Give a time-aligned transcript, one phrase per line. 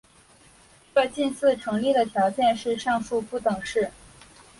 [0.95, 3.91] 这近似成立的条件是上述不等式。